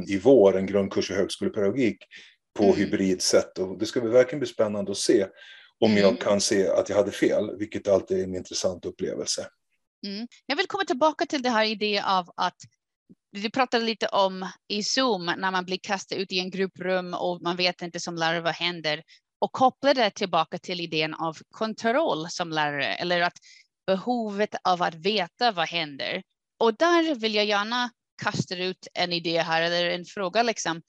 [0.08, 1.96] i vår, en grundkurs i högskolepedagogik
[2.54, 2.76] på mm.
[2.76, 3.58] hybridsätt.
[3.58, 5.26] Och det ska verkligen bli spännande att se
[5.80, 6.02] om mm.
[6.02, 9.46] jag kan se att jag hade fel, vilket alltid är en intressant upplevelse.
[10.06, 10.28] Mm.
[10.46, 12.56] Jag vill komma tillbaka till det här idén av att
[13.32, 17.42] du pratade lite om i Zoom när man blir kastad ut i en grupprum och
[17.42, 19.02] man vet inte som lärare vad händer
[19.38, 23.38] och koppla det tillbaka till idén av kontroll som lärare eller att
[23.86, 26.22] behovet av att veta vad händer
[26.60, 27.90] och där vill jag gärna
[28.22, 30.82] kasta ut en idé här eller en fråga liksom.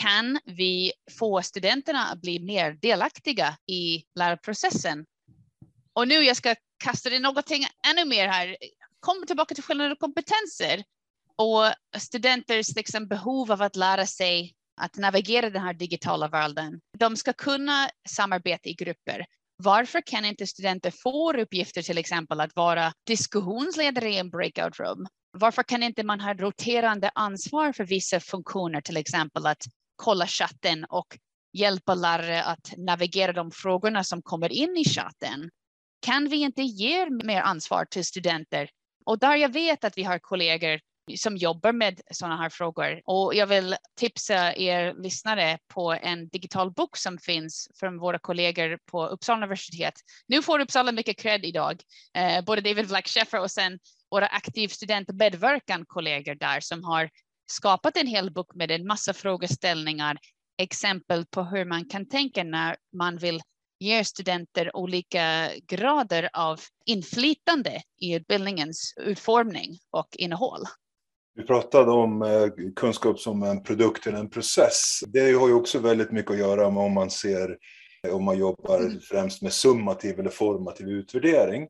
[0.00, 5.06] Kan vi få studenterna att bli mer delaktiga i lärprocessen?
[5.92, 8.56] Och nu jag ska kasta in någonting ännu mer här.
[9.00, 10.84] Kom tillbaka till skillnader och kompetenser
[11.36, 16.80] och studenters liksom behov av att lära sig att navigera den här digitala världen.
[16.98, 19.26] De ska kunna samarbeta i grupper.
[19.56, 25.06] Varför kan inte studenter få uppgifter till exempel att vara diskussionsledare i en breakout room?
[25.38, 29.62] Varför kan inte man ha roterande ansvar för vissa funktioner, till exempel att
[29.96, 31.18] kolla chatten och
[31.52, 35.50] hjälpa lärare att navigera de frågorna som kommer in i chatten?
[36.00, 38.70] Kan vi inte ge mer ansvar till studenter?
[39.04, 40.80] Och där jag vet att vi har kollegor
[41.16, 43.02] som jobbar med sådana här frågor.
[43.04, 48.78] Och jag vill tipsa er lyssnare på en digital bok som finns från våra kollegor
[48.90, 49.94] på Uppsala universitet.
[50.26, 51.82] Nu får Uppsala mycket cred idag,
[52.16, 53.78] eh, både David Black Sheffer och sen
[54.10, 57.10] våra aktiv studentmedverkan kollegor där som har
[57.46, 60.18] skapat en hel bok med en massa frågeställningar,
[60.58, 63.40] exempel på hur man kan tänka när man vill
[63.78, 70.64] ger studenter olika grader av inflytande i utbildningens utformning och innehåll.
[71.36, 75.00] Vi pratade om eh, kunskap som en produkt eller en process.
[75.06, 77.56] Det har ju också väldigt mycket att göra med om man ser
[78.12, 79.00] om man jobbar mm.
[79.00, 81.68] främst med summativ eller formativ utvärdering.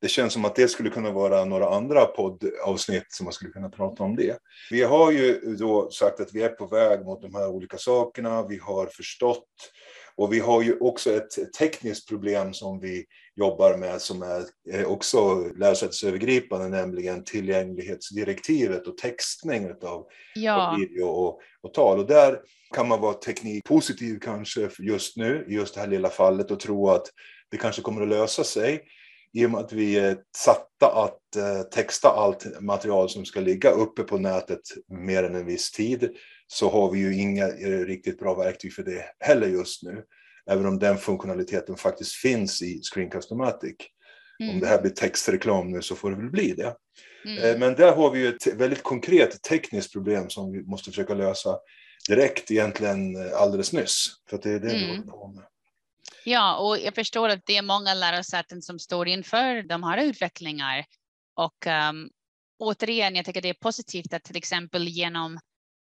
[0.00, 3.68] Det känns som att det skulle kunna vara några andra poddavsnitt som man skulle kunna
[3.68, 4.38] prata om det.
[4.70, 8.46] Vi har ju då sagt att vi är på väg mot de här olika sakerna.
[8.46, 9.48] Vi har förstått
[10.16, 13.04] och vi har ju också ett tekniskt problem som vi
[13.36, 14.22] jobbar med som
[14.70, 20.76] är också lärosätesövergripande, nämligen tillgänglighetsdirektivet och textning av, ja.
[20.78, 21.98] video och, och, tal.
[21.98, 22.40] Och där
[22.74, 26.88] kan man vara teknikpositiv kanske just nu, i just det här lilla fallet och tro
[26.88, 27.06] att
[27.50, 28.82] det kanske kommer att lösa sig
[29.36, 33.70] i och med att vi är satta att eh, texta allt material som ska ligga
[33.70, 36.10] uppe på nätet mer än en viss tid
[36.46, 40.02] så har vi ju inga eh, riktigt bra verktyg för det heller just nu.
[40.50, 43.76] Även om den funktionaliteten faktiskt finns i Screencast-O-Matic.
[44.42, 44.54] Mm.
[44.54, 46.74] Om det här blir textreklam nu så får det väl bli det.
[47.24, 47.44] Mm.
[47.44, 51.14] Eh, men där har vi ju ett väldigt konkret tekniskt problem som vi måste försöka
[51.14, 51.58] lösa
[52.08, 54.06] direkt egentligen alldeles nyss.
[54.30, 54.80] För det är det mm.
[54.80, 55.44] vi håller på med.
[56.24, 60.84] Ja, och jag förstår att det är många lärosäten som står inför de här utvecklingar.
[61.34, 62.10] Och um,
[62.58, 65.38] återigen, jag tycker det är positivt att till exempel genom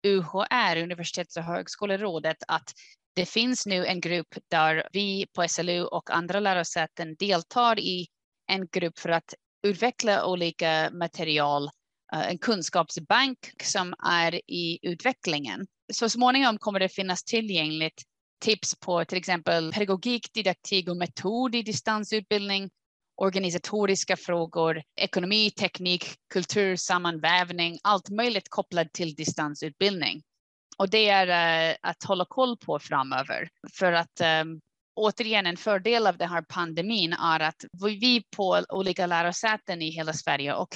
[0.06, 2.72] UHR, Universitets och högskolerådet, att
[3.14, 8.06] det finns nu en grupp där vi på SLU och andra lärosäten deltar i
[8.46, 11.70] en grupp för att utveckla olika material,
[12.12, 15.66] eh, en kunskapsbank som är i utvecklingen.
[15.92, 18.02] Så småningom kommer det finnas tillgängligt
[18.42, 22.70] tips på till exempel pedagogik, didaktik och metod i distansutbildning,
[23.16, 30.22] organisatoriska frågor, ekonomi, teknik, kultur, sammanvävning, allt möjligt kopplat till distansutbildning.
[30.78, 33.48] Och det är uh, att hålla koll på framöver.
[33.78, 34.60] För att um,
[34.94, 37.64] återigen en fördel av den här pandemin är att
[38.00, 40.68] vi på olika lärosäten i hela Sverige och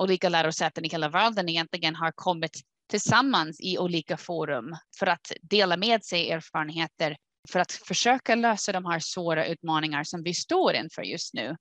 [0.00, 2.60] olika lärosäten i hela världen egentligen har kommit
[2.90, 7.16] tillsammans i olika forum för att dela med sig erfarenheter
[7.48, 11.56] för att försöka lösa de här svåra utmaningar som vi står inför just nu.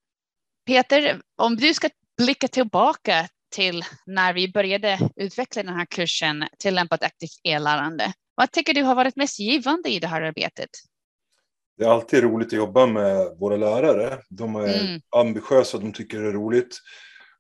[0.66, 7.04] Peter, om du ska blicka tillbaka till när vi började utveckla den här kursen tillämpat
[7.04, 8.14] aktivt e-lärande.
[8.36, 10.70] Vad tycker du har varit mest givande i det här arbetet?
[11.78, 14.20] Det är alltid roligt att jobba med våra lärare.
[14.30, 15.02] De är mm.
[15.16, 16.80] ambitiösa, de tycker det är roligt.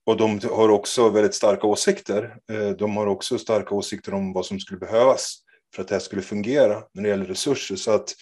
[0.09, 2.35] Och de har också väldigt starka åsikter.
[2.51, 5.37] Eh, de har också starka åsikter om vad som skulle behövas
[5.75, 7.75] för att det här skulle fungera när det gäller resurser.
[7.75, 8.15] Så att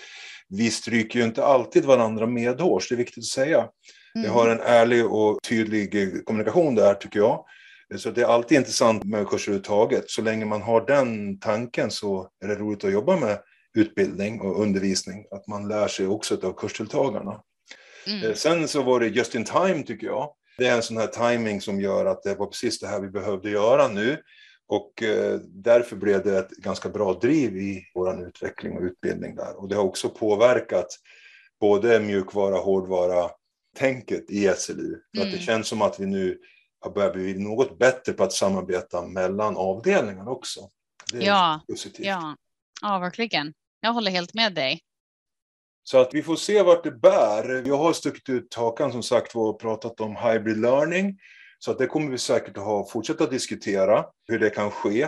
[0.49, 3.57] vi stryker ju inte alltid varandra medhårs, det är viktigt att säga.
[3.57, 3.71] Mm.
[4.15, 7.45] Vi har en ärlig och tydlig kommunikation där, tycker jag.
[7.95, 10.09] Så det är alltid intressant med kurser överhuvudtaget.
[10.09, 13.39] Så länge man har den tanken så är det roligt att jobba med
[13.77, 15.25] utbildning och undervisning.
[15.31, 17.41] Att man lär sig också av kursdeltagarna.
[18.07, 18.23] Mm.
[18.23, 20.33] Eh, sen så var det just in time tycker jag.
[20.57, 23.09] Det är en sån här timing som gör att det var precis det här vi
[23.09, 24.21] behövde göra nu.
[24.67, 29.59] Och eh, därför blev det ett ganska bra driv i vår utveckling och utbildning där.
[29.59, 30.87] Och det har också påverkat
[31.59, 33.29] både mjukvara och hårdvara
[33.77, 34.99] tänket i SLU.
[35.15, 35.27] För mm.
[35.27, 35.39] att det mm.
[35.39, 36.39] känns som att vi nu
[36.79, 40.69] har börjat bli något bättre på att samarbeta mellan avdelningar också.
[41.13, 42.05] Det är ja, positivt.
[42.05, 42.35] Ja.
[42.81, 43.53] ja, verkligen.
[43.79, 44.81] Jag håller helt med dig.
[45.89, 47.61] Så att vi får se vart det bär.
[47.61, 51.19] Vi har stuckit ut hakan som sagt och pratat om hybrid learning.
[51.59, 55.07] Så att det kommer vi säkert att ha, fortsätta diskutera hur det kan ske.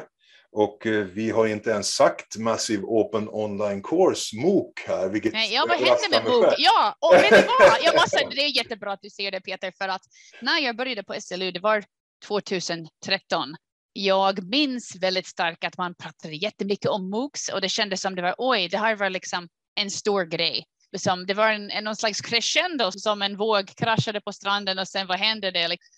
[0.51, 5.09] Och eh, vi har inte ens sagt Massive Open Online Course, MOOC här.
[5.09, 6.53] Vilket Nej, ja, vad händer med MOOC?
[6.57, 7.77] Ja, och vet du vad?
[7.83, 10.01] Jag måste, det är jättebra att du säger det Peter, för att
[10.41, 11.83] när jag började på SLU, det var
[12.27, 13.55] 2013.
[13.93, 18.21] Jag minns väldigt starkt att man pratade jättemycket om MOOCs och det kändes som det
[18.21, 19.47] var oj, det här var liksom
[19.81, 20.63] en stor grej.
[20.91, 24.87] Liksom, det var en, en, någon slags crescendo som en våg kraschade på stranden och
[24.87, 25.67] sen vad hände det?
[25.67, 25.95] Liksom?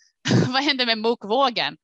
[0.53, 1.77] Vad hände med Mokvågen?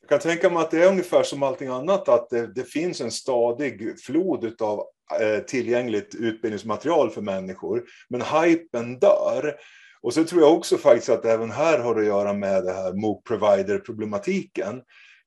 [0.00, 3.00] Jag kan tänka mig att det är ungefär som allting annat, att det, det finns
[3.00, 4.82] en stadig flod av
[5.20, 7.84] eh, tillgängligt utbildningsmaterial för människor.
[8.08, 9.54] Men hypen dör.
[10.02, 12.92] Och så tror jag också faktiskt att även här har att göra med det här
[12.92, 13.22] MOOC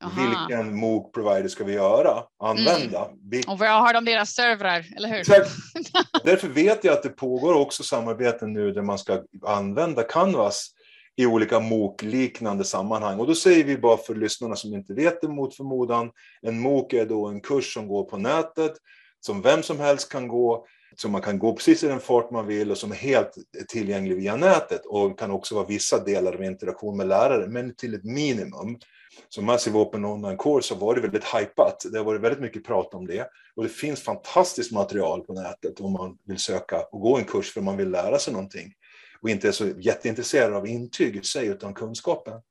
[0.01, 0.57] provider-problematiken.
[0.57, 2.23] Vilken MOOC provider ska vi göra?
[2.39, 3.05] Använda?
[3.05, 3.17] Mm.
[3.29, 3.43] Vi...
[3.47, 5.23] Och var har de deras servrar, eller hur?
[6.23, 10.71] Därför vet jag att det pågår också samarbeten nu där man ska använda Canvas
[11.15, 13.19] i olika MOOC-liknande sammanhang.
[13.19, 16.93] Och då säger vi bara för lyssnarna som inte vet det mot förmodan, en MOOC
[16.93, 18.71] är då en kurs som går på nätet,
[19.19, 20.65] som vem som helst kan gå,
[21.01, 23.35] som man kan gå precis i den fart man vill och som är helt
[23.67, 27.93] tillgänglig via nätet och kan också vara vissa delar av interaktion med lärare, men till
[27.93, 28.79] ett minimum.
[29.29, 31.85] Så Massive Open Online Course har varit väldigt hypat.
[31.91, 33.29] Det har varit väldigt mycket prat om det.
[33.55, 37.53] Och det finns fantastiskt material på nätet om man vill söka och gå en kurs
[37.53, 38.73] för man vill lära sig någonting
[39.21, 42.41] och inte är så jätteintresserad av intyg i sig utan kunskapen.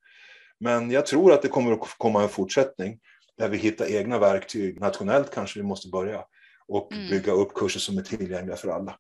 [0.61, 2.99] Men jag tror att det kommer att komma en fortsättning
[3.39, 4.81] där vi hittar egna verktyg.
[4.81, 6.25] Nationellt kanske vi måste börja
[6.69, 7.11] och mm.
[7.11, 8.97] bygga upp kurser som är tillgängliga för alla.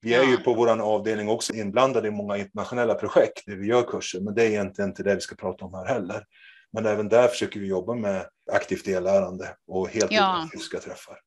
[0.00, 0.30] Vi är ja.
[0.30, 4.34] ju på vår avdelning också inblandade i många internationella projekt där vi gör kurser, men
[4.34, 6.24] det är egentligen inte det vi ska prata om här heller.
[6.72, 10.48] Men även där försöker vi jobba med aktivt dellärande och helt ja.
[10.52, 11.18] fysiska träffar.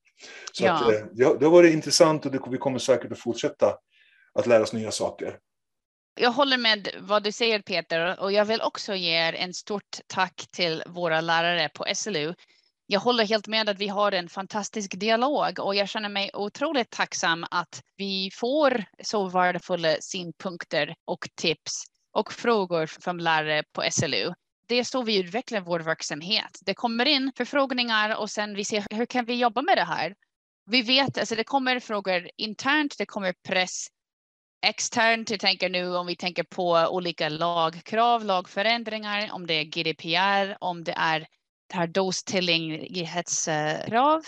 [0.51, 0.73] Så ja.
[0.73, 3.75] att, eh, det har varit intressant och vi kommer säkert att fortsätta
[4.33, 5.37] att lära oss nya saker.
[6.19, 9.99] Jag håller med vad du säger Peter och jag vill också ge er en stort
[10.07, 12.33] tack till våra lärare på SLU.
[12.87, 16.89] Jag håller helt med att vi har en fantastisk dialog och jag känner mig otroligt
[16.89, 24.33] tacksam att vi får så värdefulla synpunkter och tips och frågor från lärare på SLU.
[24.67, 26.59] Det är så vi utvecklar vår verksamhet.
[26.61, 30.15] Det kommer in förfrågningar och sen vi ser hur kan vi jobba med det här?
[30.65, 33.87] Vi vet, alltså det kommer frågor internt, det kommer press
[34.65, 40.57] externt, jag tänker nu om vi tänker på olika lagkrav, lagförändringar, om det är GDPR,
[40.59, 41.27] om det är
[41.67, 44.25] det här dostillgänglighetskrav,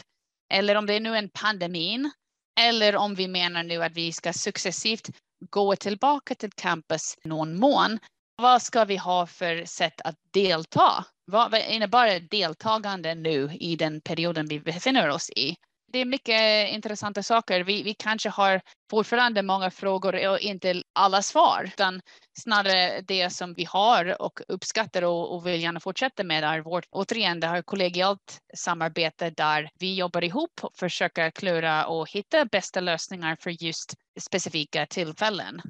[0.53, 2.11] eller om det är nu en pandemin,
[2.59, 5.09] eller om vi menar nu att vi ska successivt
[5.49, 7.99] gå tillbaka till campus någon mån.
[8.35, 11.05] Vad ska vi ha för sätt att delta?
[11.31, 15.55] Vad innebär deltagande nu i den perioden vi befinner oss i?
[15.91, 17.63] det är mycket intressanta saker.
[17.63, 22.01] Vi, vi kanske har fortfarande många frågor och inte alla svar, utan
[22.41, 26.85] snarare det som vi har och uppskattar och, och vill gärna fortsätta med är vårt,
[26.89, 32.79] återigen, det här kollegialt samarbete där vi jobbar ihop och försöker klura och hitta bästa
[32.79, 35.61] lösningar för just specifika tillfällen.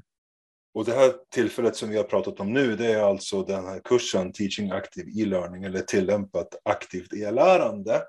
[0.73, 3.81] Och det här tillfället som vi har pratat om nu, det är alltså den här
[3.83, 8.01] kursen Teaching Active E-learning eller tillämpat aktivt e-lärande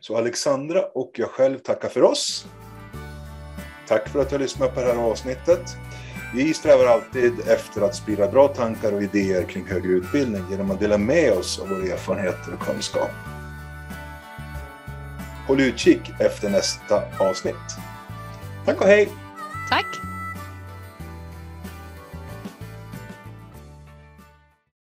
[0.00, 2.46] så Alexandra och jag själv tackar för oss.
[3.88, 5.60] Tack för att du har lyssnat på det här avsnittet.
[6.34, 10.80] Vi strävar alltid efter att sprida bra tankar och idéer kring högre utbildning genom att
[10.80, 13.10] dela med oss av våra erfarenheter och kunskap.
[15.46, 17.54] Håll utkik efter nästa avsnitt.
[18.64, 19.08] Tack och hej!
[19.70, 20.13] Tack!